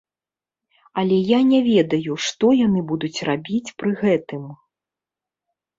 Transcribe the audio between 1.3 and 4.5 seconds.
я не ведаю, што яны будуць рабіць пры гэтым.